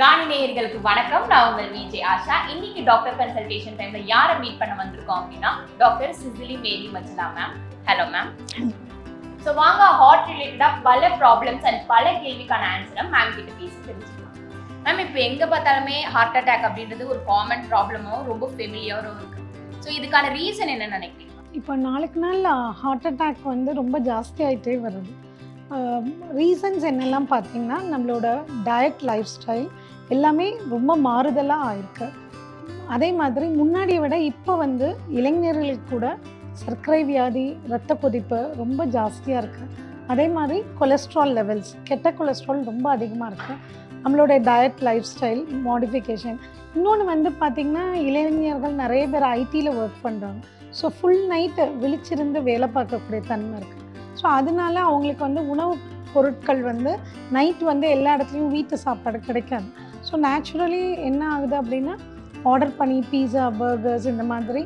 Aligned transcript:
ராணி 0.00 0.24
நேயர்களுக்கு 0.30 0.78
வணக்கம். 0.86 1.26
நான் 1.30 1.46
உங்கள் 1.50 1.68
விஜய் 1.74 2.02
ஆஷா. 2.12 2.34
இன்னைக்கு 2.52 2.80
டாக்டர் 2.88 3.14
கன்சல்டேஷன் 3.20 3.76
டைம்ல 3.78 4.00
யாரை 4.10 4.34
மீட் 4.42 4.58
பண்ண 4.62 4.74
வந்திருக்கோம் 4.80 5.20
அப்படின்னா 5.20 5.50
doctor 5.82 6.12
Cicily 6.18 6.56
Mary 6.64 6.88
Machala 6.94 7.26
ma'am 7.36 7.54
hello 7.86 8.04
ma'am 8.14 8.28
so 9.44 9.52
வாங்க 9.60 9.82
ஹார்ட் 10.00 10.28
ரிலேட்டடாக 10.32 10.82
பல 10.88 11.10
ப்ராப்ளம்ஸ் 11.22 11.64
அண்ட் 11.70 11.80
பல 11.92 12.04
கேள்விக்கான 12.24 12.66
ஆன்சரை 12.72 13.04
மேம் 13.14 13.32
கிட்ட 13.36 13.50
பேசி 13.60 13.78
தெரிஞ்சுக்கலாம். 13.86 14.34
மேம் 14.86 15.02
இப்போ 15.06 15.20
எங்கே 15.28 15.48
பார்த்தாலுமே 15.54 15.96
ஹார்ட் 16.16 16.36
அட்டாக் 16.40 16.66
அப்படின்றது 16.70 17.06
ஒரு 17.14 17.20
காமன் 17.30 17.64
ப்ராப்ளமாகவும் 17.72 18.28
ரொம்ப 18.32 18.48
ஃபெமிலியரும் 18.54 19.18
இருக்கு. 19.20 19.40
ஸோ 19.84 19.88
இதுக்கான 19.98 20.34
ரீசன் 20.38 20.74
என்ன 20.74 20.90
நினைக்கிறீங்க? 20.96 21.32
இப்போ 21.60 21.76
நாளுக்கு 21.88 22.20
நாள் 22.26 22.44
ஹார்ட் 22.82 23.08
அட்டாக் 23.12 23.42
வந்து 23.54 23.72
ரொம்ப 23.80 23.98
ஜாஸ்தி 24.10 24.42
ஆகிட்டே 24.50 24.76
வருது. 24.86 25.14
ரீசன்ஸ் 26.38 26.84
என்னெல்லாம் 26.92 27.30
பார்த்தீங்கன்னா 27.32 27.78
நம்மளோட 27.92 28.26
டயட் 28.70 29.00
லைஃப் 29.08 29.30
ஸ்டைல் 29.36 29.66
எல்லாமே 30.10 30.46
ரொம்ப 30.70 30.96
மாறுதலாக 31.06 31.66
ஆயிருக்கு 31.68 32.06
அதே 32.88 33.12
மாதிரி 33.12 33.46
முன்னாடியை 33.60 34.00
விட 34.02 34.16
இப்போ 34.30 34.52
வந்து 34.56 34.88
இளைஞர்களுக்கு 35.10 35.86
கூட 35.90 36.06
சர்க்கரை 36.54 37.00
வியாதி 37.04 37.46
இரத்த 37.68 37.94
கொதிப்பு 37.94 38.38
ரொம்ப 38.56 38.84
ஜாஸ்தியாக 38.86 39.42
இருக்குது 39.42 39.72
அதே 40.08 40.26
மாதிரி 40.28 40.58
கொலஸ்ட்ரால் 40.78 41.32
லெவல்ஸ் 41.32 41.72
கெட்ட 41.88 42.10
கொலஸ்ட்ரால் 42.10 42.62
ரொம்ப 42.64 42.86
அதிகமாக 42.90 43.30
இருக்குது 43.32 43.58
நம்மளோட 44.04 44.32
டயட் 44.48 44.82
லைஃப் 44.82 45.06
ஸ்டைல் 45.06 45.42
மாடிஃபிகேஷன் 45.64 46.38
இன்னொன்று 46.74 47.04
வந்து 47.04 47.30
பார்த்திங்கன்னா 47.40 47.84
இளைஞர்கள் 48.08 48.80
நிறைய 48.82 49.04
பேர் 49.08 49.26
ஐடியில் 49.32 49.70
ஒர்க் 49.80 50.00
பண்ணுறாங்க 50.04 50.40
ஸோ 50.72 50.86
ஃபுல் 50.96 51.24
நைட்டு 51.32 51.64
விழிச்சிருந்து 51.82 52.40
வேலை 52.42 52.68
பார்க்கக்கூடிய 52.68 53.22
தன்மை 53.28 53.58
இருக்குது 53.60 53.84
ஸோ 54.20 54.26
அதனால 54.38 54.74
அவங்களுக்கு 54.80 55.22
வந்து 55.24 55.42
உணவு 55.48 55.74
பொருட்கள் 56.14 56.62
வந்து 56.62 56.92
நைட் 57.30 57.62
வந்து 57.62 57.86
எல்லா 57.88 58.12
இடத்துலையும் 58.16 58.54
வீட்டு 58.56 58.76
சாப்பாடு 58.78 59.18
கிடைக்காது. 59.20 59.68
ஸோ 60.08 60.14
நேச்சுரலி 60.26 60.82
என்ன 61.08 61.22
ஆகுது 61.34 61.56
அப்படின்னா 61.60 61.94
ஆர்டர் 62.50 62.76
பண்ணி 62.80 62.98
பீஸா 63.12 63.44
பர்கர்ஸ் 63.60 64.08
இந்த 64.12 64.24
மாதிரி 64.32 64.62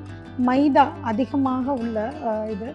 மைதா 0.49 0.85
அதிகமாக 1.11 1.73
உள்ள 1.83 1.99
இது 2.55 2.69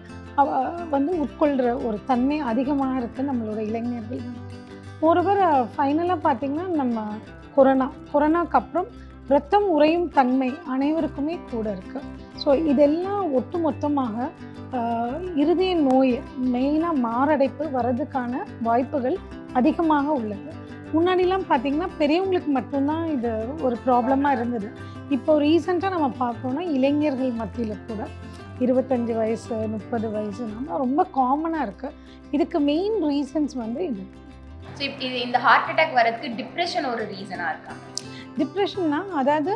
வந்து 0.94 1.12
உட்கொள்கிற 1.24 1.68
ஒரு 1.86 1.98
தன்மை 2.10 2.38
அதிகமாக 2.50 2.98
இருக்குது 3.00 3.28
நம்மளோட 3.30 3.60
இளைஞர்கள். 3.70 4.22
ஒருவர் 5.08 5.42
ஃபைனலாக 5.74 6.24
பார்த்திங்கன்னா 6.26 6.66
நம்ம 6.80 7.04
கொரோனா. 7.56 7.86
கொரோனாக்கு 8.12 8.58
அப்புறம் 8.60 8.88
ரத்தம் 9.34 9.66
உறையும் 9.74 10.08
தன்மை 10.18 10.50
அனைவருக்குமே 10.72 11.36
கூட 11.52 11.66
இருக்குது 11.76 12.10
ஸோ 12.42 12.50
இதெல்லாம் 12.72 13.24
ஒட்டு 13.38 13.58
மொத்தமாக 13.64 14.28
இருதய 15.42 15.72
நோய் 15.88 16.14
மெயினாக 16.54 17.02
மாரடைப்பு 17.06 17.64
வர்றதுக்கான 17.76 18.42
வாய்ப்புகள் 18.68 19.16
அதிகமாக 19.58 20.06
உள்ளது. 20.20 20.50
முன்னாடிலாம் 20.96 21.48
பார்த்திங்கன்னா 21.50 21.88
பெரியவங்களுக்கு 22.00 22.50
மட்டும்தான் 22.58 23.06
இது 23.16 23.30
ஒரு 23.66 23.76
ப்ராப்ளமாக 23.86 24.36
இருந்தது. 24.38 24.68
இப்போ 25.16 25.32
ரீசெண்டாக 25.44 25.94
நம்ம 25.96 26.08
பார்க்கணும்னா 26.22 26.64
இளைஞர்கள் 26.76 27.32
மத்தியில் 27.40 27.84
கூட 27.88 28.02
இருபத்தஞ்சி 28.64 29.14
வயசு 29.20 29.56
முப்பது 29.74 30.06
வயசுனா 30.16 30.78
ரொம்ப 30.84 31.00
காமனாக 31.18 31.66
இருக்குது 31.68 31.96
இதுக்கு 32.36 32.58
மெயின் 32.70 32.96
ரீசன்ஸ் 33.10 33.54
வந்து 33.64 33.80
இது. 33.90 34.04
ஸோ 34.78 34.82
இது 35.06 35.16
இந்த 35.26 35.38
ஹார்ட் 35.46 35.68
அட்டாக் 35.72 35.94
வரதுக்கு 35.98 36.30
டிப்ரெஷன் 36.40 36.86
ஒரு 36.92 37.02
ரீசனாக 37.12 37.52
இருக்கா? 37.54 37.74
டிப்ரெஷன்னா 38.38 39.00
அதாவது 39.20 39.52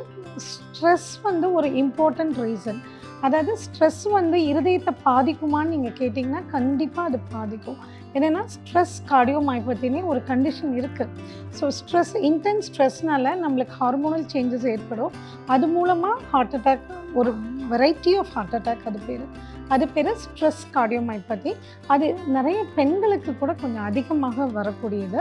ஸ்ட்ரெஸ் 0.49 1.11
வந்து 1.29 1.47
ஒரு 1.59 1.69
இம்பார்ட்டண்ட் 1.83 2.37
ரீசன் 2.47 2.81
அதாவது 3.27 3.53
ஸ்ட்ரெஸ் 3.65 4.05
வந்து 4.19 4.37
இருதயத்தை 4.51 4.93
பாதிக்குமான்னு 5.09 5.73
நீங்கள் 5.75 5.97
கேட்டிங்கன்னா 6.01 6.43
கண்டிப்பாக 6.55 7.09
அது 7.11 7.19
பாதிக்கும். 7.35 7.81
என்னென்னா 8.17 8.43
ஸ்ட்ரெஸ் 8.55 8.95
கார்டியோமைபத்தினே 9.11 10.01
ஒரு 10.13 10.21
கண்டிஷன் 10.31 10.73
இருக்குது 10.81 11.13
ஸோ 11.59 11.67
ஸ்ட்ரெஸ் 11.79 12.15
இன்டென்ஸ் 12.31 12.69
ஸ்ட்ரெஸ்னால 12.71 13.35
நம்மளுக்கு 13.43 13.77
ஹார்மோனல் 13.83 14.27
சேஞ்சஸ் 14.33 14.67
ஏற்படும். 14.75 15.13
அது 15.55 15.67
மூலமாக 15.77 16.17
ஹார்ட் 16.33 16.57
அட்டாக் 16.59 16.89
ஒரு 17.21 17.33
வெரைட்டி 17.73 18.13
ஆஃப் 18.23 18.33
ஹார்ட் 18.37 18.57
அட்டாக் 18.59 18.89
அது 18.91 19.01
பேர். 19.07 19.25
அது 19.75 19.85
பேர் 19.95 20.09
ஸ்ட்ரெஸ் 20.23 20.63
கார்டியோமைபதி 20.77 21.51
அது 21.93 22.07
நிறைய 22.37 22.61
பெண்களுக்கு 22.79 23.33
கூட 23.43 23.53
கொஞ்சம் 23.61 23.87
அதிகமாக 23.91 24.47
வரக்கூடியது. 24.57 25.21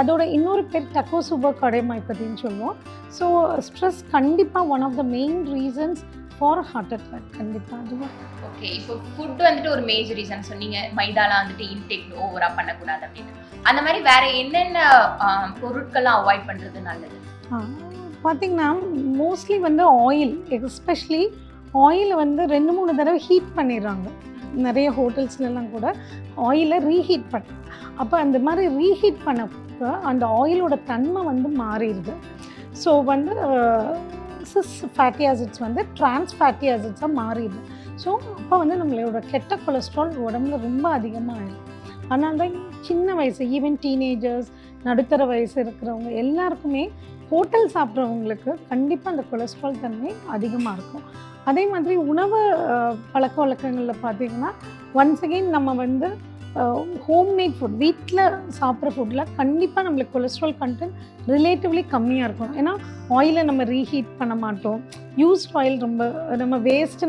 அதோட 0.00 0.22
இன்னொரு 0.36 0.64
பேர் 0.72 0.86
டக்கோசூபர் 0.96 1.58
கார்டியோமைபதின்னு 1.60 2.40
சொல்லுவோம். 2.44 2.78
ஸோ 3.18 3.26
ஸ்ட்ரெஸ் 3.66 4.00
கண்டிப்பாக 4.16 4.72
one 4.76 4.86
of 4.88 4.98
the 5.00 5.04
main 5.16 5.38
reasons 5.56 6.02
for 6.40 6.60
heart 6.68 6.92
attack 6.96 7.26
கண்டிப்பாக 7.38 7.78
அதுவும் 7.84 8.12
ஓகே 8.48 8.68
இப்போ 8.76 8.94
ஃபுட் 9.08 9.40
வந்துட்டு 9.46 9.70
ஒரு 9.74 9.82
மேஜர் 9.90 10.18
ரீசன் 10.20 10.46
சொன்னீங்க. 10.50 10.78
மைதாலாம் 10.98 11.40
வந்துட்டு 11.42 11.64
இன்டேக் 11.74 12.06
ஓவரா 12.24 12.48
பண்ணக்கூடாது 12.58 13.02
அப்படின்னு. 13.06 13.32
அந்த 13.68 13.80
மாதிரி 13.86 14.00
வேற 14.10 14.24
என்னென்ன 14.42 14.78
பொருட்கள்லாம் 15.60 16.18
அவாய்ட் 16.20 16.48
பண்றது 16.50 16.80
நல்லது? 16.88 17.18
பார்த்தீங்கன்னா 18.24 18.68
மோஸ்ட்லி 19.20 19.58
வந்து 19.68 19.84
ஆயில் 20.06 20.34
எஸ்பெஷலி 20.68 21.22
ஆயில் 21.86 22.14
வந்து 22.22 22.42
ரெண்டு 22.54 22.72
மூணு 22.76 22.92
தடவை 23.00 23.20
ஹீட் 23.26 23.50
பண்ணிடுறாங்க. 23.58 24.06
நிறைய 24.66 24.88
ஹோட்டல்ஸ்லலாம் 24.98 25.72
கூட 25.74 25.86
ஆயிலை 26.46 26.78
ரீஹீட் 26.90 27.26
பண்ண 27.34 27.58
அப்போ 28.02 28.14
அந்த 28.24 28.38
மாதிரி 28.46 28.66
ரீஹீட் 28.80 29.20
பண்ணப்போ 29.26 29.90
அந்த 30.10 30.24
ஆயிலோட 30.40 30.74
தன்மை 30.90 31.20
வந்து 31.30 31.48
மாறிடுது. 31.62 32.14
ஸோ 32.82 32.90
வந்து 33.12 33.34
சிஸ் 34.52 34.72
ஃபேட்டி 34.94 35.24
ஆசிட்ஸ் 35.30 35.62
வந்து 35.66 35.82
ட்ரான்ஸ் 35.98 36.32
ஃபேட்டி 36.38 36.68
ஆசிட்ஸாக 36.74 37.10
மாறிடுது. 37.20 37.60
ஸோ 38.02 38.10
அப்போ 38.38 38.54
வந்து 38.62 38.76
நம்மளோட 38.82 39.20
கெட்ட 39.32 39.58
கொலஸ்ட்ரால் 39.66 40.12
உடம்புல 40.26 40.58
ரொம்ப 40.68 40.86
அதிகமாக 40.98 41.38
ஆயிடும் 41.40 41.66
அதனால 42.10 42.36
தான் 42.42 42.54
சின்ன 42.88 43.14
வயசு 43.18 43.42
ஈவன் 43.56 43.78
டீனேஜர்ஸ் 43.84 44.50
நடுத்தர 44.86 45.24
வயசு 45.32 45.56
இருக்கிறவங்க 45.64 46.10
எல்லாருக்குமே 46.22 46.84
ஹோட்டல் 47.32 47.68
சாப்பிட்றவங்களுக்கு 47.74 48.52
கண்டிப்பாக 48.70 49.12
அந்த 49.14 49.24
கொலஸ்ட்ரால் 49.30 49.82
தன்மை 49.82 50.12
அதிகமாக 50.36 50.76
இருக்கும். 50.76 51.04
அதே 51.50 51.64
மாதிரி 51.72 51.94
உணவு 52.12 52.38
பழக்க 53.12 53.36
வழக்கங்களில் 53.42 54.02
பார்த்தீங்கன்னா 54.04 54.50
ஒன்ஸ் 55.00 55.22
அகெயின் 55.26 55.54
நம்ம 55.56 55.74
வந்து 55.74 56.08
ஹோம்மேட் 57.06 57.54
ஃபுட் 57.58 57.76
வீட்டில் 57.82 58.22
சாப்பிட்ற 58.58 58.88
ஃபுட்டில் 58.94 59.22
கண்டிப்பாக 59.38 59.84
நம்மளுக்கு 59.86 60.14
கொலஸ்ட்ரால் 60.16 60.54
கண்டென்ட் 60.62 60.96
ரிலேட்டிவ்லி 61.34 61.82
கம்மியாக 61.94 62.28
இருக்கும். 62.28 62.52
ஏன்னா 62.60 62.72
ஆயிலை 63.16 63.42
நம்ம 63.50 63.64
ரீஹீட் 63.72 64.10
பண்ண 64.20 64.34
மாட்டோம். 64.44 64.80
யூஸ்ட் 65.22 65.54
ஆயில் 65.60 65.76
ரொம்ப 65.86 66.04
நம்ம 66.42 66.58
வேஸ்ட்டு 66.68 67.08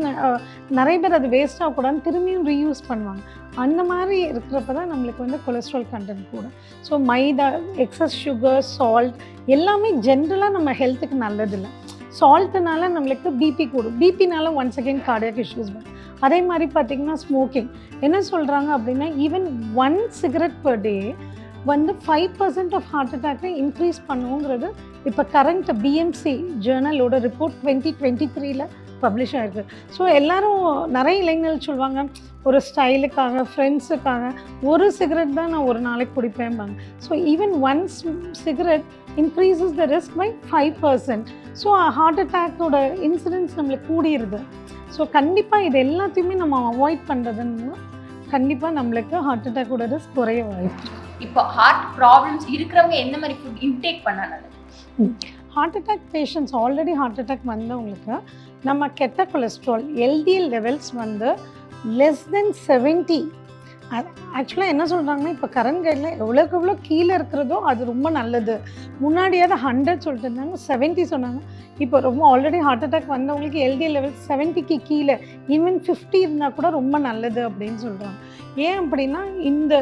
நிறைய 0.78 0.96
பேர் 1.04 1.18
அது 1.18 1.30
வேஸ்ட் 1.36 1.62
ஆகக்கூடாதுன்னு 1.62 2.04
திரும்பியும் 2.08 2.46
ரீயூஸ் 2.52 2.82
பண்ணுவாங்க. 2.90 3.22
அந்த 3.64 3.80
மாதிரி 3.92 4.18
இருக்கிறப்ப 4.32 4.74
தான் 4.78 4.92
நம்மளுக்கு 4.92 5.24
வந்து 5.26 5.40
கொலஸ்ட்ரால் 5.46 5.88
கண்டென்ட் 5.94 6.30
கூட. 6.34 6.44
So 6.88 6.92
maida 7.10 7.48
excess 7.86 8.18
sugar 8.24 8.62
salt 8.76 9.16
எல்லாமே 9.56 9.90
ஜென்ரலாக 10.08 10.56
நம்ம 10.58 10.72
ஹெல்த்துக்கு 10.82 11.18
நல்லதில்லை. 11.26 11.72
சால்ட்டுனால 12.20 12.88
நம்மளுக்கு 12.94 13.28
பிபி 13.42 13.64
கூடும். 13.74 13.98
பிபினால 14.00 14.46
ஒன்ஸ் 14.60 14.78
அகெயின் 14.80 15.04
கார்டியாக் 15.10 15.42
இஷ்யூஸ் 15.44 15.72
வரும். 15.76 15.90
அதே 16.22 16.40
மாதிரி 16.42 16.66
பார்த்திங்கன்னா 16.74 17.16
ஸ்மோக்கிங் 17.24 17.68
என்ன 18.00 18.20
சொல்கிறாங்க 18.30 18.70
அப்படின்னா 18.76 19.08
even 19.26 19.46
one 19.74 19.98
cigarette 20.20 20.58
per 20.62 20.80
day 20.80 20.96
வந்து 21.64 21.92
ஃபைவ் 22.04 22.30
பர்சன்ட் 22.38 22.74
ஆஃப் 22.74 22.88
ஹார்ட் 22.92 23.12
அட்டாக்கை 23.14 23.50
இன்க்ரீஸ் 23.64 24.00
பண்ணுங்கிறது 24.08 24.68
இப்போ 25.04 25.22
கரண்ட் 25.32 25.70
பிஎம்சி 25.82 26.32
ஜேர்னலோட 26.64 27.18
ரிப்போர்ட் 27.18 27.58
டுவெண்ட்டி 27.62 27.90
டுவெண்ட்டி 28.00 28.26
த்ரீல 28.36 28.64
பப்ளிஷ் 29.00 29.34
ஆகிருக்கு 29.36 29.62
ஸோ 29.96 30.02
எல்லாரும் 30.14 30.60
நிறைய 30.88 31.22
இளைஞர்கள் 31.22 31.64
சொல்லுவாங்க 31.66 32.02
ஒரு 32.44 32.58
ஸ்டைலுக்காக 32.68 33.42
ஃப்ரெண்ட்ஸுக்காக 33.52 34.26
ஒரு 34.62 34.86
சிகரெட் 34.92 35.34
தான் 35.34 35.50
நான் 35.50 35.68
ஒரு 35.70 35.80
நாளைக்கு 35.80 36.14
குடிப்பேன்பாங்க. 36.16 36.74
So 37.06 37.12
even 37.32 37.54
one 37.70 37.82
cigarette 38.44 38.86
increases 39.16 39.74
the 39.76 39.86
risk 39.94 40.16
by 40.16 40.28
five 40.50 40.74
percent 40.82 41.28
so 41.62 41.70
heart 41.98 42.20
அட்டாக்கோட 42.20 42.76
incidents 43.08 43.56
நம்மளுக்கு 43.58 43.88
கூடியிருது 43.92 44.40
ஸோ 44.94 45.02
கண்டிப்பாக 45.10 45.66
இது 45.68 45.78
எல்லாத்தையுமே 45.86 46.34
நம்ம 46.34 46.56
அவாய்ட் 46.70 47.04
பண்ணுறதுன்னு 47.08 47.70
கண்டிப்பாக 48.30 48.76
நம்மளுக்கு 48.78 49.16
ஹார்ட் 49.26 49.48
அட்டாக்கோட 49.48 49.86
ரிஸ்க் 49.92 50.14
குறைய 50.14 50.42
வாய்ப்பு. 50.44 50.88
இப்போ 51.20 51.40
ஹார்ட் 51.56 51.84
ப்ராப்ளம்ஸ் 51.98 52.46
இருக்கிறவங்க 52.54 52.96
எந்த 53.04 53.16
மாதிரி 53.18 53.34
ஃபுட் 53.40 53.60
இன்டேக் 53.66 54.00
பண்ணா 54.06 54.24
நல்லது 54.24 54.48
heart 55.54 55.76
attack 55.80 56.06
patients 56.12 56.54
already 56.54 56.92
heart 57.00 57.20
attack 57.20 57.50
வந்தவங்களுக்கு 57.50 58.16
நம்ம 58.62 58.88
கெட்ட 59.00 59.26
கொலஸ்ட்ரால் 59.32 59.84
எல்டிஎல் 60.06 60.48
லெவல்ஸ் 60.48 60.90
வந்து 60.94 61.30
லெஸ் 61.98 62.24
தென் 62.30 62.52
செவன்ட்டி 62.66 63.20
ஆக்சுவலாக 64.38 64.72
என்ன 64.74 64.84
சொல்கிறாங்கன்னா 64.92 65.32
இப்போ 65.36 65.48
கரண்ட் 65.56 65.84
கைடில் 65.86 66.08
எவ்வளோக்கு 66.22 66.56
எவ்வளோ 66.58 66.74
கீழே 66.88 67.12
இருக்கிறதோ 67.18 67.56
அது 67.70 67.90
ரொம்ப 67.90 68.10
நல்லது. 68.18 68.54
முன்னாடியாவது 69.02 69.56
ஹண்ட்ரட் 69.66 70.04
சொல்லிட்டு 70.06 70.28
இருந்தாங்க 70.28 70.58
செவன்ட்டி 70.68 71.04
சொன்னாங்க. 71.12 71.40
இப்போ 71.84 71.98
ரொம்ப 72.08 72.22
ஆல்ரெடி 72.30 72.60
ஹார்ட் 72.66 72.86
அட்டாக் 72.86 73.12
வந்தவங்களுக்கு 73.16 73.60
எல்டி 73.66 73.86
லெவல் 73.96 74.16
செவன்ட்டிக்கு 74.28 74.78
கீழே 74.88 75.16
ஈவன் 75.56 75.78
ஃபிஃப்டி 75.84 76.18
இருந்தால் 76.26 76.56
கூட 76.58 76.70
ரொம்ப 76.78 76.98
நல்லது 77.08 77.42
அப்படின்னு 77.48 77.78
சொல்கிறாங்க 77.86 78.18
ஏன் 78.66 78.80
அப்படின்னா 78.82 79.20
இந்த 79.50 79.74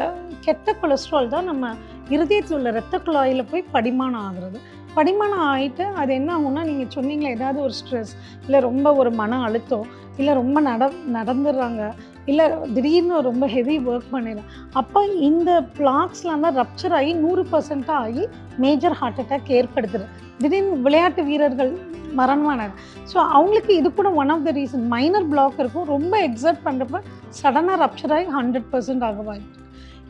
கெட்ட 0.47 0.75
கொலஸ்ட்ரால் 0.83 1.33
தான் 1.37 1.49
நம்ம 1.53 1.73
இருதயத்தில் 2.15 2.57
உள்ள 2.59 2.71
ரத்த 2.77 2.97
குழாயில் 3.07 3.49
போய் 3.51 3.71
படிமானம் 3.75 4.25
ஆகுறது. 4.29 4.59
படிமானம் 4.95 5.45
ஆகிட்டு 5.51 5.85
அது 6.01 6.11
என்ன 6.21 6.31
ஆகும்னா 6.37 6.63
நீங்கள் 6.69 6.95
சொன்னீங்களே 6.95 7.35
ஏதாவது 7.37 7.59
ஒரு 7.67 7.75
ஸ்ட்ரெஸ் 7.81 8.13
இல்லை 8.47 8.61
ரொம்ப 8.69 8.95
ஒரு 9.01 9.11
மன 9.21 9.39
அழுத்தம் 9.49 9.89
இல்லை 10.19 10.33
ரொம்ப 10.39 10.59
நட 10.69 10.89
நடந்துடுறாங்க 11.17 11.83
இல்லை 12.27 12.47
திடீர்னு 12.75 13.21
ரொம்ப 13.21 13.47
ஹெவி 13.47 13.79
ஒர்க் 13.79 14.11
பண்ணிடும் 14.11 14.45
அப்போ 14.73 15.07
இந்த 15.07 15.63
பிளாக்ஸ்லாம் 15.79 16.41
தான் 16.41 16.57
ரப்சர் 16.57 16.93
ஆகி 16.93 17.13
நூறு 17.15 17.47
பர்சண்ட்டாக 17.53 17.93
ஆகி 17.93 18.29
மேஜர் 18.57 18.93
ஹார்ட் 18.93 19.21
அட்டாக் 19.21 19.51
ஏற்படுத்துது. 19.51 20.07
திடீர்னு 20.41 20.77
விளையாட்டு 20.77 21.25
வீரர்கள் 21.25 21.79
மரணமானார் 22.17 22.71
ஸோ 23.13 23.19
அவங்களுக்கு 23.19 23.77
இது 23.77 23.93
கூட 23.93 24.11
one 24.11 24.29
of 24.29 24.45
the 24.45 24.51
reason 24.51 24.89
minor 24.89 25.29
block 25.29 25.59
இருக்கும் 25.59 25.85
ரொம்ப 25.85 26.19
எக்ஸர்ட் 26.19 26.63
பண்ணுறப்ப 26.65 27.01
சடனாக 27.43 27.87
ரப்சர் 27.87 28.13
ஆகி 28.13 28.25
ஹண்ட்ரட் 28.25 28.71
பர்சன்ட் 28.73 29.05
ஆக 29.05 29.41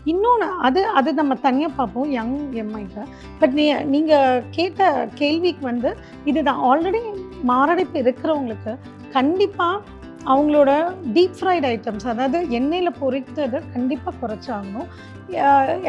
இன்னொன்று 0.06 0.46
அது 0.46 0.86
அது 0.86 1.12
நம்ம 1.14 1.34
தனியாக 1.34 1.72
பார்ப்போம் 1.76 2.10
யங் 2.10 2.36
எம்ஐக்கு 2.54 3.02
பட் 3.40 3.52
நீ 3.52 3.74
நீங்கள் 3.84 4.42
கேட்ட 4.50 5.08
கேள்விக்கு 5.14 5.66
வந்து 5.66 5.96
இதுதான். 6.24 6.60
ஆல்ரெடி 6.60 7.00
மாரடைப்பு 7.42 7.98
இருக்கிறவங்களுக்கு 7.98 8.78
கண்டிப்பாக 9.12 9.82
அவங்களோட 10.32 10.70
டீப் 11.14 11.36
ஃப்ரைட் 11.38 11.66
ஐட்டம்ஸ் 11.72 12.06
அதாவது 12.12 12.38
எண்ணெயில் 12.58 12.98
பொரித்ததை 13.02 13.58
கண்டிப்பாக 13.74 14.14
குறைச்சாகணும். 14.22 14.88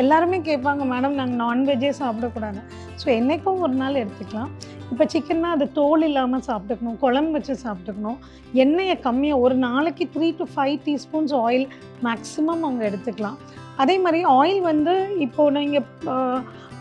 எல்லாருமே 0.01 0.37
கேட்பாங்க 0.49 0.83
மேடம் 0.91 1.17
நாங்கள் 1.19 1.41
நான்வெஜ்ஜே 1.45 1.91
சாப்பிடக்கூடாது 2.01 2.61
ஸோ 3.01 3.07
என்றைக்கும் 3.17 3.61
ஒரு 3.65 3.75
நாள் 3.81 4.01
எடுத்துக்கலாம். 4.03 4.51
இப்போ 4.91 5.05
சிக்கன்னா 5.13 5.49
அது 5.55 5.65
தோல் 5.79 6.05
இல்லாமல் 6.07 6.45
சாப்பிட்டுக்கணும் 6.47 6.97
குழம்பு 7.03 7.35
வச்சு 7.37 7.53
சாப்பிட்டுக்கணும். 7.65 8.19
எண்ணெயை 8.63 8.95
கம்மியாக 9.07 9.43
ஒரு 9.45 9.55
நாளைக்கு 9.67 10.05
three 10.15 10.29
to 10.39 10.47
five 10.53 10.77
teaspoons 10.87 11.35
oil 11.45 11.67
maximum 12.07 12.63
அவங்க 12.65 12.83
எடுத்துக்கலாம். 12.89 13.37
அதே 13.83 13.95
மாதிரி 14.05 14.21
ஆயில் 14.39 14.61
வந்து 14.71 14.95
இப்போது 15.27 15.55
நீங்கள் 15.59 15.87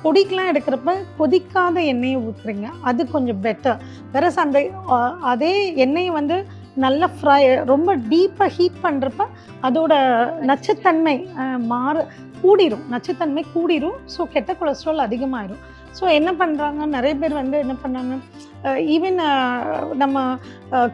பொடிக்கெலாம் 0.05 0.50
எடுக்கிறப்ப 0.52 0.93
கொதிக்காத 1.19 1.79
எண்ணெயை 1.93 2.19
ஊற்றுறீங்க 2.26 2.69
அது 2.91 3.02
கொஞ்சம் 3.14 3.43
பெட்டர் 3.47 3.81
வேற 4.12 4.31
அந்த 4.44 4.61
அதே 5.32 5.52
எண்ணெயை 5.85 6.12
வந்து 6.20 6.38
நல்லா 6.84 7.06
ஃப்ரை 7.17 7.40
ரொம்ப 7.72 7.90
டீப்பாக 8.12 8.50
ஹீட் 8.56 8.82
பண்ணுறப்ப 8.87 9.22
அதோட 9.67 9.93
நச்சுத்தன்மை 10.50 11.17
மாறு 11.72 12.02
கூடிரும். 12.43 12.84
நச்சுத்தன்மை 12.93 13.43
கூடிரும். 13.55 13.99
ஸோ 14.14 14.20
கெட்ட 14.34 14.52
கொலஸ்ட்ரால் 14.61 15.06
அதிகமாயிரும். 15.06 15.62
ஸோ 15.99 16.05
என்ன 16.19 16.31
பண்ணுறாங்க 16.40 16.87
நிறைய 16.96 17.14
பேர் 17.20 17.40
வந்து 17.40 17.56
என்ன 17.64 17.75
பண்ணாங்க? 17.84 18.14
ஈவன் 18.94 19.20
நம்ம 20.02 20.22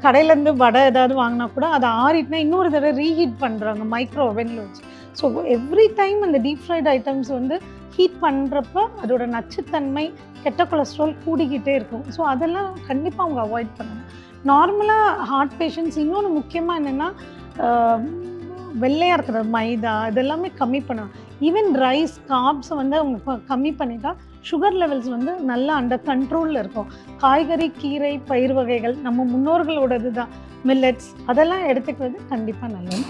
கடையிலேருந்து 0.04 0.52
வடை 0.62 0.82
ஏதாவது 0.90 1.14
வாங்கினா 1.22 1.46
கூட 1.56 1.66
அதை 1.76 1.88
ஆறிட்டுனா 2.04 2.40
இன்னொரு 2.44 2.68
தடவை 2.74 2.92
ரீஹீட் 3.02 3.36
பண்ணுறாங்க 3.44 3.84
மைக்ரோ 3.94 4.24
ஓவனில் 4.30 4.62
வச்சு. 4.64 4.82
ஸோ 5.20 5.24
எவ்ரி 5.56 5.86
டைம் 6.00 6.20
அந்த 6.28 6.38
டீப் 6.46 6.64
ஃப்ரைட் 6.64 6.90
ஐட்டம்ஸ் 6.96 7.32
வந்து 7.38 7.58
ஹீட் 7.96 8.18
பண்ணுறப்ப 8.24 8.76
அதோட 9.02 9.24
நச்சுத்தன்மை 9.36 10.06
கெட்ட 10.44 10.64
கொலஸ்ட்ரால் 10.72 11.14
கூடிக்கிட்டே 11.26 11.74
இருக்கும். 11.80 12.04
ஸோ 12.16 12.22
அதெல்லாம் 12.32 12.70
கண்டிப்பாக 12.88 13.26
அவங்க 13.26 13.40
அவாய்ட் 13.46 13.72
பண்ணணும். 13.78 14.08
நார்மலாக 14.50 15.24
ஹார்ட் 15.30 15.54
பேஷண்ட்ஸ் 15.60 15.98
இன்னொன்று 16.02 16.30
முக்கியமாக 16.38 16.80
என்னென்னா 16.80 17.08
வெள்ளையாக 18.82 19.16
இருக்கிற 19.16 19.40
மைதா 19.54 19.94
இதெல்லாமே 20.10 20.48
கம்மி 20.60 20.80
பண்ணணும். 20.88 21.14
ஈவன் 21.48 21.70
ரைஸ் 21.84 22.16
காப்ஸை 22.32 22.74
வந்து 22.80 22.96
அவங்க 23.00 23.36
கம்மி 23.52 23.72
பண்ணிட்டா 23.80 24.10
சுகர் 24.48 24.76
லெவல்ஸ் 24.80 25.08
வந்து 25.14 25.32
நல்லா 25.50 25.72
அண்டர் 25.80 26.04
கண்ட்ரோலில் 26.10 26.60
இருக்கும். 26.62 26.90
காய்கறி 27.22 27.68
கீரை 27.80 28.12
பயிர் 28.30 28.54
வகைகள் 28.58 28.94
நம்ம 29.06 29.24
முன்னோர்களோடது 29.32 30.12
தான் 30.18 30.34
மில்லட்ஸ் 30.68 31.10
அதெல்லாம் 31.32 31.64
எடுத்துக்கிறது 31.70 32.20
கண்டிப்பாக 32.34 32.70
நல்லது. 32.76 33.04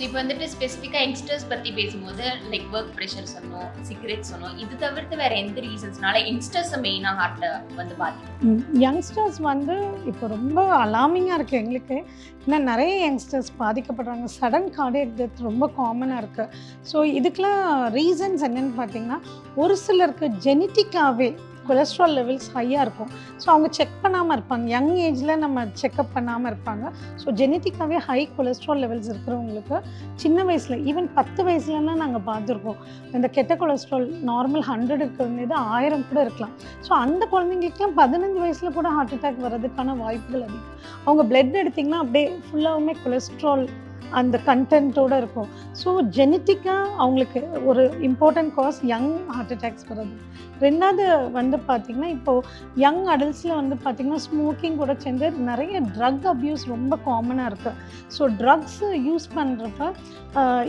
ஸோ 0.00 0.04
இப்போ 0.06 0.18
வந்துட்டு 0.18 0.46
ஸ்பெசிஃபிக்காக 0.52 1.00
யங்ஸ்டர்ஸ் 1.04 1.44
பற்றி 1.50 1.70
பேசும்போது 1.78 2.26
லைக் 2.52 2.68
ஒர்க் 2.76 2.92
ப்ரெஷர் 2.98 3.26
சொன்னோம் 3.32 3.66
சிகரெட் 3.88 4.28
சொன்னோம் 4.30 4.54
இது 4.62 4.74
தவிர்த்து 4.84 5.14
வேற 5.22 5.32
எந்த 5.40 5.58
ரீசன்ஸ்னால 5.64 6.20
யங்ஸ்டர்ஸை 6.28 6.78
மெயினாக 6.84 7.18
ஹார்ட்டில் 7.20 7.76
வந்து 7.80 7.94
பாதிக்கும்? 7.98 8.54
யங்ஸ்டர்ஸ் 8.84 9.40
வந்து 9.48 9.76
இப்போ 10.12 10.24
ரொம்ப 10.34 10.64
அலாமிங்காக 10.84 11.38
இருக்குது 11.38 11.60
எங்களுக்கு. 11.62 11.98
இன்னும் 12.44 12.66
நிறைய 12.70 12.94
யங்ஸ்டர்ஸ் 13.06 13.50
பாதிக்கப்படுறாங்க. 13.60 14.26
சடன் 14.38 14.70
கார்டியக் 14.78 15.14
டெத் 15.20 15.44
ரொம்ப 15.48 15.68
காமனாக 15.80 16.22
இருக்குது 16.22 16.50
ஸோ 16.92 17.04
இதுக்கெலாம் 17.18 17.62
ரீசன்ஸ் 17.98 18.46
என்னென்னு 18.48 18.74
பார்த்தீங்கன்னா 18.80 19.20
ஒரு 19.64 19.76
சிலருக்கு 19.86 20.28
ஜெனட்டிக்காகவே 20.46 21.30
கொலஸ்ட்ரால் 21.68 22.14
லெவல்ஸ் 22.18 22.48
ஹையாக 22.56 22.84
இருக்கும். 22.86 23.10
ஸோ 23.42 23.46
அவங்க 23.54 23.68
செக் 23.78 23.96
பண்ணாமல் 24.02 24.34
இருப்பாங்க. 24.36 24.66
யங் 24.74 24.92
ஏஜில் 25.06 25.34
நம்ம 25.44 25.64
செக்கப் 25.82 26.12
பண்ணாமல் 26.16 26.50
இருப்பாங்க. 26.52 26.84
ஸோ 27.22 27.34
ஜெனட்டிக்காகவே 27.40 27.98
ஹை 28.08 28.20
கொலஸ்ட்ரால் 28.38 28.82
லெவல்ஸ் 28.84 29.10
இருக்கிறவங்களுக்கு 29.12 29.76
சின்ன 30.24 30.44
வயசில் 30.50 30.82
ஈவன் 30.92 31.08
பத்து 31.18 31.40
வயசுலலாம் 31.48 32.02
நாங்கள் 32.04 32.24
பார்த்துருக்கோம். 32.30 32.80
இந்த 33.18 33.28
கெட்ட 33.36 33.54
கொலஸ்ட்ரால் 33.62 34.08
நார்மல் 34.30 34.66
ஹண்ட்ரட் 34.70 35.04
இருக்கிறது 35.04 35.56
ஆயிரம் 35.76 36.06
கூட 36.08 36.20
இருக்கலாம். 36.26 36.56
ஸோ 36.86 36.92
அந்த 37.04 37.22
குழந்தைங்களுக்குலாம் 37.34 37.96
பதினஞ்சு 38.02 38.40
வயசில் 38.46 38.76
கூட 38.78 38.88
ஹார்ட் 38.96 39.14
அட்டாக் 39.16 39.44
வர்றதுக்கான 39.46 39.96
வாய்ப்புகள் 40.04 40.44
அதிகம். 40.46 40.66
அவங்க 41.04 41.22
பிளட் 41.30 41.60
எடுத்திங்கன்னா 41.62 42.02
அப்படியே 42.04 42.26
ஃபுல்லாகவுமே 42.48 42.94
கொலஸ்ட்ரால் 43.04 43.64
அந்த 44.10 44.36
கண்டென்ட்டோடு 44.46 45.16
இருக்கும். 45.16 45.48
ஸோ 45.82 45.90
ஜெனட்டிக்காக 46.18 46.84
அவங்களுக்கு 46.96 47.40
ஒரு 47.64 47.82
important 48.08 48.54
cause 48.54 48.80
young 48.92 49.12
heart 49.28 49.54
attacks 49.56 49.88
வருது 49.90 50.16
ரெண்டாவது 50.60 51.04
வந்து 51.30 51.56
பார்த்திங்கன்னா 51.68 52.08
இப்போது 52.08 52.46
யங் 52.76 53.04
அடல்ட்ஸில் 53.06 53.54
வந்து 53.54 53.76
பார்த்திங்கன்னா 53.84 54.22
ஸ்மோக்கிங் 54.26 54.76
கூட 54.76 54.94
சேர்ந்து 54.98 55.30
நிறைய 55.50 55.80
ட்ரக் 55.96 56.26
அப்யூஸ் 56.32 56.64
ரொம்ப 56.66 56.98
காமனாக 57.06 57.50
இருக்குது 57.50 57.78
ஸோ 58.18 58.28
ட்ரக்ஸ் 58.40 58.82
யூஸ் 59.08 59.28
பண்ணுறப்ப 59.36 59.92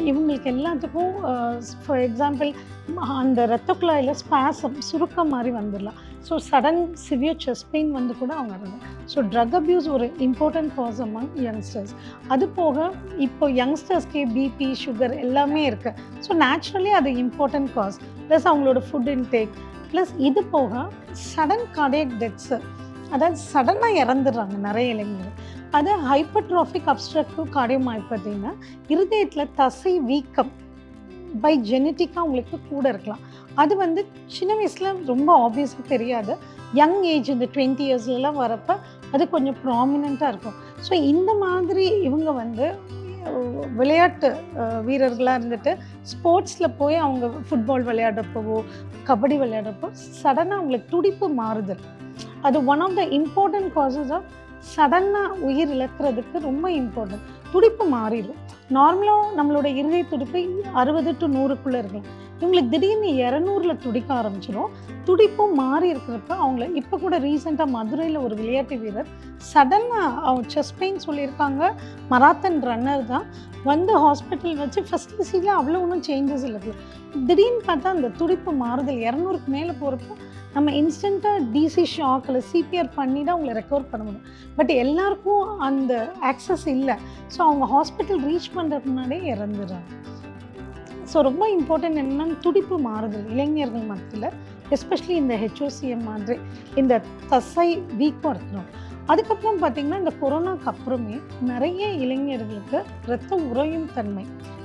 இவங்களுக்கு 0.10 0.50
எல்லாத்துக்கும் 0.56 1.14
ஃபார் 1.86 2.00
எக்ஸாம்பிள் 2.00 2.52
அந்த 3.20 3.46
ரத்த 3.46 3.72
குழாயில் 3.74 4.20
ஸ்பாசம் 4.24 4.78
சுருக்கம் 4.80 5.30
மாதிரி 5.30 5.52
வந்துடலாம் 5.56 6.00
so 6.28 6.36
sudden 6.50 6.82
severe 7.10 7.40
chest 7.46 7.68
pain 7.72 7.92
வந்து 7.92 8.14
கூட 8.16 8.32
அவங்க 8.34 8.54
வரலாம் 8.56 8.84
ஸோ 9.14 9.20
ட்ரக் 9.30 9.56
அப்யூஸ் 9.60 9.88
ஒரு 9.90 10.06
இம்பார்ட்டன்ட் 10.20 10.74
காஸ் 10.76 11.02
அமங் 11.02 11.32
யங்ஸ்டர்ஸ் 11.40 11.94
அது 12.28 12.50
போக 12.50 12.92
இப்போ 13.18 13.48
யங்ஸ்டர்ஸ்க்கே 13.52 14.24
பிபி 14.34 14.70
சுகர் 14.86 15.16
எல்லாமே 15.20 15.70
இருக்குது 15.70 15.96
ஸோ 16.20 16.34
நேச்சுரலி 16.38 16.90
அது 16.90 17.10
இம்பார்ட்டன்ட் 17.10 17.74
காஸ் 17.74 18.00
ப்ளஸ் 18.28 18.48
அவங்களோட 18.48 18.82
ஃபுட் 18.90 19.08
இன்டேக் 19.08 19.56
ப்ளஸ் 19.92 20.14
இது 20.18 20.44
போக 20.44 20.84
சடன் 21.36 21.66
கார்டியக் 21.76 22.14
டெத்ஸு 22.20 22.60
அதாவது 23.10 23.38
சடனாக 23.54 24.02
இறந்துடுறாங்க 24.04 24.58
நிறைய 24.58 24.94
இளைஞர்கள். 24.94 25.38
அது 25.72 25.92
ஹைப்பர்ட்ராஃபிக் 26.10 26.90
அப்ஸ்ட்ரக்டிவ் 26.94 27.48
கார்டியோமைப்பத்தின்னா 27.56 28.52
இருதயத்தில் 28.88 29.54
தசை 29.56 30.00
வீக்கம் 30.00 30.52
பை 31.44 31.54
ஜெனட்டிக்காக 31.72 32.26
உங்களுக்கு 32.28 32.58
கூட 32.72 32.86
இருக்கலாம். 32.94 33.22
அது 33.62 33.74
வந்து 33.84 34.02
சின்ன 34.38 34.52
வயசில் 34.60 34.90
ரொம்ப 35.12 35.30
ஆப்வியஸாக 35.46 35.86
தெரியாது. 35.94 36.34
யங் 36.80 37.00
ஏஜ் 37.14 37.30
இந்த 37.36 37.48
டுவெண்ட்டி 37.56 37.86
இயர்ஸ்லலாம் 37.90 38.42
வரப்போ 38.44 38.76
அது 39.14 39.24
கொஞ்சம் 39.36 39.58
ப்ராமினெண்ட்டாக 39.64 40.34
இருக்கும். 40.34 40.58
ஸோ 40.88 40.94
இந்த 41.14 41.32
மாதிரி 41.46 41.86
இவங்க 42.10 42.32
வந்து 42.42 42.68
விளையாட்டு 43.80 44.30
வீரர்களாக 44.86 45.38
இருந்துட்டு 45.40 45.72
ஸ்போர்ட்ஸில் 46.12 46.76
போய் 46.80 46.96
அவங்க 47.06 47.26
ஃபுட்பால் 47.48 47.86
விளையாடுறப்போவோ 47.90 48.58
கபடி 49.10 49.36
விளையாடுறப்போ 49.42 49.88
சடனாக 50.22 50.58
அவங்களுக்கு 50.60 50.92
துடிப்பு 50.94 51.28
மாறுதல் 51.42 51.84
அது 52.48 52.60
one 52.74 52.84
of 52.86 52.98
the 53.00 53.04
important 53.20 53.72
causes 53.78 54.14
of 54.18 54.30
சடனாக 54.76 55.38
உயிர் 55.50 55.72
இழக்கிறதுக்கு 55.76 56.40
ரொம்ப 56.48 56.66
இம்பார்ட்டன்ட் 56.82 57.28
துடிப்பு 57.54 57.86
மாறிடும். 57.96 58.42
நார்மலாக 58.78 59.36
நம்மளோட 59.38 59.68
இருதய 59.80 60.04
துடிப்பு 60.12 60.42
அறுபது 60.82 61.12
டு 61.22 61.28
நூறுக்குள்ளே 61.38 61.80
இருக்கும் 61.84 62.08
இவங்களுக்கு 62.40 62.72
திடீர்னு 62.74 63.10
இரநூறுல 63.26 63.74
துடிக்க 63.86 64.10
ஆரம்பிச்சிடும் 64.20 64.72
துடிப்பும் 65.08 65.54
மாறி 65.62 65.88
இருக்கிறப்ப 65.94 66.32
அவங்கள 66.44 66.66
இப்போ 66.80 66.96
கூட 67.04 67.16
ரீசெண்டாக 67.26 67.74
மதுரையில் 67.76 68.24
ஒரு 68.26 68.36
விளையாட்டு 68.40 68.78
வீரர் 68.84 69.12
சடனாக 69.52 70.08
அவங்க 70.28 70.44
செஸ்ட் 70.54 70.80
பெயின் 70.80 71.04
சொல்லியிருக்காங்க. 71.08 71.62
மராத்தன் 72.14 72.60
ரன்னர் 72.70 73.06
தான். 73.14 73.28
வந்து 73.70 73.94
ஹாஸ்பிட்டல் 74.06 74.60
வச்சு 74.62 74.82
ஃபஸ்ட் 74.90 75.16
விசிட்டில் 75.20 75.58
அவ்வளோ 75.60 75.82
ஒன்றும் 75.86 76.06
சேஞ்சஸ் 76.10 76.46
இல்லை. 76.50 76.62
திடீர்னு 77.30 77.64
பார்த்தா 77.70 77.96
அந்த 77.98 78.12
துடிப்பு 78.20 78.54
மாறுதல் 78.64 79.02
இரநூறுக்கு 79.08 79.50
மேலே 79.58 79.74
போகிறப்போ 79.82 80.16
நம்ம 80.56 80.72
இன்ஸ்டண்ட்டாக 80.80 81.44
டிசி 81.52 81.84
ஷாக் 81.98 82.26
இல்லை 82.30 82.42
சிபிஆர் 82.54 82.90
பண்ணி 82.96 83.20
தான் 83.24 83.36
அவங்களை 83.36 83.54
ரெக்கவர் 83.60 83.86
பண்ண 83.92 84.04
முடியும். 84.08 84.26
பட் 84.58 84.72
எல்லாருக்கும் 84.84 85.44
அந்த 85.68 85.94
ஆக்சஸ் 86.32 86.66
இல்லை. 86.76 86.96
ஸோ 87.34 87.40
அவங்க 87.48 87.66
ஹாஸ்பிட்டல் 87.76 88.22
ரீச் 88.30 88.50
பண்ணுறதுக்கு 88.62 88.92
முன்னாடியே 88.92 89.36
இறந்துடுறாங்க 89.36 89.90
ஸோ 91.12 91.22
ரொம்ப 91.22 91.44
இம்பார்ட்டன்ட் 91.58 92.00
என்னன்னா 92.02 92.26
துடிப்பு 92.40 92.76
மாறுதல் 92.80 93.26
இளைஞர்கள் 93.34 93.88
மத்தியில் 93.92 94.28
எஸ்பெஷலி 94.76 95.16
இந்த 95.22 95.36
ஹெச்ஓசிஎம் 95.36 96.06
மாதிரி 96.10 96.36
இந்த 96.76 97.02
தசை 97.32 97.66
வீக்கம் 98.02 98.32
இருக்கணும். 98.34 98.70
அதுக்கப்புறம் 99.12 99.60
பார்த்திங்கன்னா 99.62 100.00
இந்த 100.04 100.14
கொரோனாக்கு 100.22 100.70
அப்புறமே 100.72 101.16
நிறைய 101.50 101.88
இளைஞர்களுக்கு 102.04 102.78
இரத்த 103.08 103.36
உறையும் 103.50 103.90
தன்மை. 103.96 104.24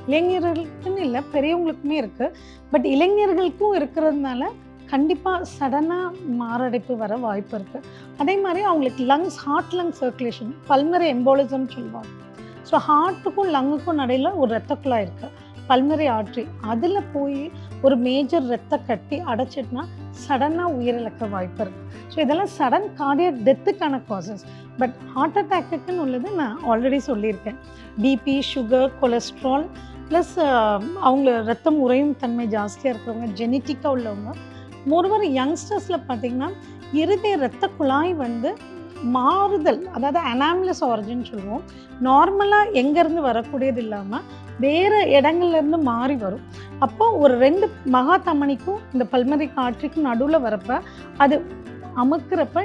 இளைஞர்களுக்குன்னு 0.09 1.03
இல்லை 1.07 1.23
பெரியவங்களுக்குமே 1.33 1.97
இருக்குது 2.03 2.37
பட் 2.75 2.87
இளைஞர்களுக்கும் 2.95 3.75
இருக்கிறதுனால 3.79 4.51
கண்டிப்பாக 4.93 5.47
சடனாக 5.59 6.13
மாரடைப்பு 6.41 6.97
வர 6.97 7.17
வாய்ப்பு 7.17 7.57
இருக்குது 7.59 7.89
அதே 8.19 8.37
மாதிரி 8.45 8.63
அவங்களுக்கு 8.65 9.05
lungs 9.05 9.41
heart 9.47 9.75
lung 9.81 9.95
circulation 10.03 10.53
pulmonary 10.71 11.09
embolism 11.17 11.69
சொல்லுவாங்க. 11.75 12.13
ஸோ 12.71 12.77
ஹார்ட்டுக்கும் 12.89 13.51
லங்குக்கும் 13.51 13.95
நடையில் 13.95 14.31
ஒரு 14.35 14.51
ரத்த 14.53 14.75
குழாய் 14.75 15.05
இருக்குது 15.07 15.45
பல்மறை 15.69 16.09
ஆற்றி 16.11 16.47
அதில் 16.61 16.99
போய் 17.13 17.51
ஒரு 17.83 17.97
மேஜர் 17.97 18.47
ரத்த 18.47 18.79
கட்டி 18.79 19.17
அடைச்சிட்டுனா 19.27 19.83
சடனாக 20.27 20.75
உயிரிழக்க 20.75 21.29
வாய்ப்பு 21.29 21.65
இருக்குது 21.65 21.85
ஸோ 22.15 22.21
இதெல்லாம் 22.21 22.53
சடன் 22.59 22.89
கார்டியக் 22.99 23.41
டெத்துக்கான 23.45 24.01
காசஸ் 24.09 24.45
பட் 24.79 24.95
ஹார்ட் 25.15 25.39
அட்டாக்குக்குன்னு 25.39 26.01
உள்ளது 26.01 26.31
நான் 26.31 26.59
ஆல்ரெடி 26.71 27.01
சொல்லியிருக்கேன். 27.07 27.59
பிபி 28.03 28.39
சுகர் 28.55 28.91
கொலஸ்ட்ரால் 29.01 29.67
ப்ளஸ் 30.09 30.35
அவங்க 31.01 31.43
ரத்தம் 31.43 31.79
உறையும் 31.79 32.17
தன்மை 32.17 32.47
ஜாஸ்தியாக 32.47 32.93
இருக்கிறவங்க 32.93 33.29
ஜெனட்டிக்காக 33.41 33.95
உள்ளவங்க 33.97 34.33
மொருவர் 34.87 35.25
யங்ஸ்டர்ஸில் 35.39 36.05
பார்த்திங்கன்னா 36.09 36.51
இருதய 36.93 37.37
ரத்த 37.37 37.69
குழாய் 37.69 38.15
வந்து 38.15 38.51
மாறுதல் 39.05 39.81
அதாவது 39.97 40.19
அனாம்லஸ் 40.33 40.83
ஆரிஜின் 40.85 41.29
சொல்லுவோம். 41.31 41.63
நார்மலாக 42.09 42.73
எங்கேருந்து 42.73 43.23
வரக்கூடியது 43.29 43.77
இல்லாமல் 43.77 44.25
வேறு 44.61 45.01
இடங்கள்லேருந்து 45.19 45.79
மாறி 45.83 46.17
வரும். 46.17 46.45
அப்போ 46.79 47.07
ஒரு 47.19 47.39
ரெண்டு 47.39 47.69
மகா 47.97 48.17
இந்த 48.95 49.07
பல்மறை 49.13 49.49
காற்றுக்கும் 49.55 50.09
நடுவில் 50.09 50.45
வரப்ப 50.47 50.81
அது 51.19 51.37
அமுக்கிறப்ப 52.03 52.65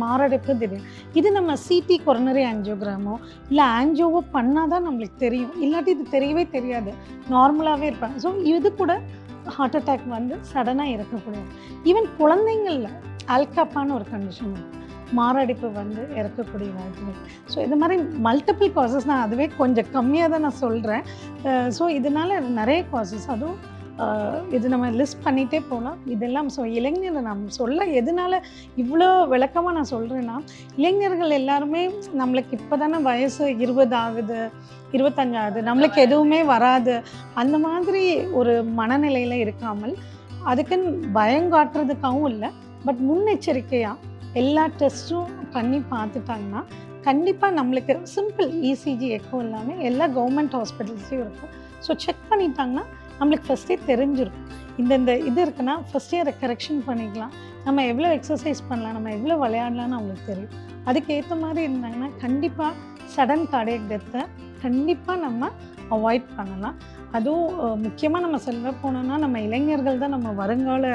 மாரடைப்பு 0.00 0.52
தெரியும். 0.58 0.84
இது 1.12 1.32
நம்ம 1.32 1.54
சிடி 1.66 1.96
கொரோனரி 2.06 2.42
ஆன்ஜியோகிராமோ 2.50 3.14
இல்லை 3.48 3.64
ஆன்ஜியோவோ 3.78 4.20
பண்ணால் 4.32 4.68
தான் 4.68 4.86
நம்மளுக்கு 4.88 5.16
தெரியும். 5.18 5.52
இல்லாட்டி 5.62 5.88
இது 5.88 6.04
தெரியவே 6.10 6.44
தெரியாது. 6.50 6.92
நார்மலாகவே 7.30 7.86
இருப்பாங்க. 7.90 8.18
ஸோ 8.24 8.30
இது 8.44 8.74
கூட 8.74 9.00
ஹார்ட் 9.56 9.76
அட்டாக் 9.78 10.06
வந்து 10.08 10.36
சடனாக 10.52 10.94
இறக்கக்கூடாது 10.94 11.48
ஈவன் 11.84 12.08
குழந்தைங்களில் 12.18 12.90
அல்காப்பான்னு 13.36 13.96
ஒரு 13.98 14.06
கண்டிஷன் 14.12 14.52
இருக்கு 14.54 14.79
மாரடைப்பு 15.12 15.72
வந்து 15.72 16.02
இறக்கக்கூடிய 16.16 16.70
வாய்ப்பு 16.74 17.12
ஸோ 17.54 17.62
இது 17.64 17.76
மாதிரி 17.76 18.02
மல்டிபிள் 18.22 18.72
காசஸ் 18.74 19.06
நான் 19.06 19.20
அதுவே 19.20 19.46
கொஞ்சம் 19.58 19.86
கம்மியாக 19.92 20.30
தான் 20.30 20.40
நான் 20.40 20.52
சொல்கிறேன் 20.52 21.04
ஸோ 21.68 21.88
இதனால் 21.88 22.50
நிறைய 22.50 22.84
காசஸ் 22.92 23.28
அதுவும் 23.30 23.58
இது 24.50 24.68
நம்ம 24.68 24.90
லிஸ்ட் 24.90 25.24
பண்ணிகிட்டே 25.24 25.62
போகலாம் 25.70 25.98
இதெல்லாம் 26.06 26.48
ஸோ 26.48 26.60
இளைஞரை 26.60 27.20
நம்ம 27.20 27.48
சொல்ல 27.48 27.84
எதனால 27.84 28.40
இவ்வளோ 28.76 29.26
விளக்கமாக 29.28 29.74
நான் 29.74 29.90
சொல்கிறேன்னா 29.90 30.36
இளைஞர்கள் 30.76 31.30
எல்லாருமே 31.30 31.82
நம்மளுக்கு 32.18 32.52
இப்போ 32.52 32.76
தானே 32.76 32.98
வயசு 32.98 33.56
இருபது 33.58 33.96
ஆகுது 33.96 34.50
இருபத்தஞ்சாகுது 34.92 35.60
நம்மளுக்கு 35.62 36.00
எதுவுமே 36.00 36.42
வராது. 36.42 37.02
அந்த 37.34 37.58
மாதிரி 37.58 38.24
ஒரு 38.30 38.62
மனநிலையில் 38.64 39.32
இருக்காமல் 39.32 39.94
அதுக்குன்னு 40.44 41.10
பயம் 41.12 41.52
காட்டுறதுக்காகவும் 41.52 42.28
இல்லை 42.28 42.50
பட் 42.84 43.00
முன்னெச்சரிக்கையாக 43.00 43.96
எல்லா 44.40 44.64
டெஸ்ட்டும் 44.80 45.30
பண்ணி 45.54 45.78
பார்த்துட்டாங்கன்னா 45.92 46.62
கண்டிப்பாக 47.06 47.52
நம்மளுக்கு 47.58 47.94
சிம்பிள் 48.14 48.48
இசிஜி 48.70 49.08
எக்கோ 49.16 49.38
இல்லாமல் 49.44 49.78
எல்லா 49.88 50.06
கவர்மெண்ட் 50.16 50.54
ஹாஸ்பிட்டல்ஸையும் 50.58 51.22
இருக்கும். 51.24 51.52
ஸோ 51.84 51.90
செக் 52.04 52.26
பண்ணிட்டாங்கன்னா 52.30 52.84
நம்மளுக்கு 53.20 53.46
ஃபஸ்ட்டே 53.48 53.76
தெரிஞ்சிருக்கும். 53.90 54.46
இந்தந்த 54.80 55.12
இது 55.28 55.38
இருக்குன்னா 55.44 55.74
ஃபஸ்ட்டே 55.88 56.20
அதை 56.24 56.32
கரெக்ஷன் 56.42 56.82
பண்ணிக்கலாம். 56.88 57.32
நம்ம 57.64 57.84
எவ்வளோ 57.92 58.10
எக்ஸசைஸ் 58.18 58.60
பண்ணலாம் 58.68 58.94
நம்ம 58.98 59.10
எவ்வளோ 59.16 59.34
விளையாடலாம்னு 59.44 59.96
அவங்களுக்கு 59.98 60.28
தெரியும். 60.30 60.54
அதுக்கேற்ற 60.88 61.34
மாதிரி 61.42 61.60
இருந்தாங்கன்னா 61.68 62.10
கண்டிப்பாக 62.24 62.72
சடன் 63.16 63.44
கார்டியக் 63.54 63.90
டெத்தை 63.92 64.22
கண்டிப்பாக 64.62 65.18
நம்ம 65.26 65.50
அவாய்ட் 65.96 66.28
பண்ணலாம். 66.38 66.76
அதுவும் 67.16 67.54
முக்கியமாக 67.84 68.24
நம்ம 68.24 68.38
சொல்ல 68.46 68.72
போனோம்னா 68.82 69.16
நம்ம 69.24 69.36
இளைஞர்கள் 69.46 70.02
தான் 70.02 70.14
நம்ம 70.16 70.30
வருங்கால 70.40 70.86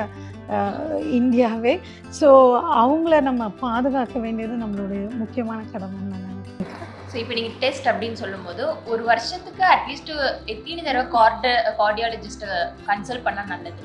இந்தியாவே. 1.17 1.73
ஸோ 2.19 2.27
அவங்கள 2.75 3.21
நம்ம 3.21 3.49
பாதுகாக்க 3.61 4.19
வேண்டியது 4.19 4.55
நம்மளுடைய 4.55 5.01
முக்கியமான 5.15 5.59
கடமைன்னு 5.73 6.11
நான் 6.13 6.27
நினைக்கிறேன் 6.27 6.71
ஸோ 7.11 7.15
இப்போ 7.15 7.33
நீங்கள் 7.33 7.57
டெஸ்ட் 7.59 7.87
அப்படின்னு 7.87 8.13
சொல்லும்போது 8.13 8.63
ஒரு 8.85 9.03
வருஷத்துக்கு 9.03 9.63
அட்லீஸ்ட் 9.65 10.11
எத்தனை 10.45 10.81
தடவை 10.83 11.05
கார்டு 11.07 11.51
கார்டியாலஜிஸ்ட்டை 11.79 12.51
கன்சல்ட் 12.87 13.25
பண்ணால் 13.27 13.51
நல்லது? 13.53 13.83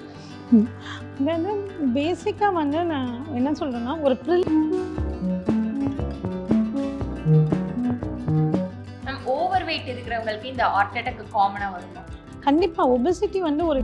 இது 1.18 1.28
வந்து 1.28 1.52
பேசிக்காக 1.94 2.52
வந்து 2.52 2.78
நான் 2.84 3.10
என்ன 3.34 3.50
சொல்கிறேன்னா 3.60 3.94
ஒரு 4.02 4.14
ப்ரில் 4.24 4.46
மேம் 9.04 9.24
ஓவர் 9.34 9.64
வெயிட் 9.64 9.90
இருக்கிறவங்களுக்கு 9.92 10.52
இந்த 10.54 10.64
ஹார்ட் 10.74 10.98
அட்டாக் 11.00 11.22
காமனாக 11.36 11.72
வருமா? 11.76 12.02
கண்டிப்பாக 12.40 12.92
ஒபெசிட்டி 12.96 13.40
வந்து 13.40 13.62
ஒரு 13.66 13.80